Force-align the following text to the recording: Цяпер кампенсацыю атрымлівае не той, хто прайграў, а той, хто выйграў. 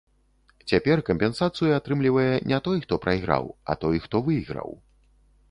Цяпер 0.69 1.03
кампенсацыю 1.09 1.69
атрымлівае 1.79 2.33
не 2.53 2.59
той, 2.69 2.77
хто 2.87 2.93
прайграў, 3.05 3.45
а 3.69 3.79
той, 3.87 3.95
хто 4.09 4.25
выйграў. 4.31 4.69